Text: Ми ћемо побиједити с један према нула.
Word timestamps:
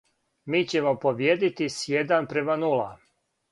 Ми 0.53 0.61
ћемо 0.71 0.93
побиједити 1.03 1.69
с 1.73 1.77
један 1.93 2.29
према 2.35 2.59
нула. 2.65 2.91